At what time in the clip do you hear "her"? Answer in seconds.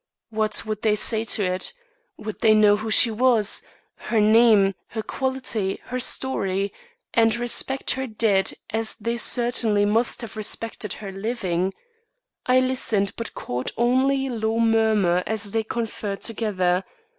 4.09-4.19, 4.87-5.03, 5.83-5.99, 7.91-8.07, 10.93-11.11